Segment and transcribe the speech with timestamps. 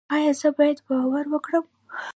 [0.15, 1.65] ایا زه باید باور وکړم؟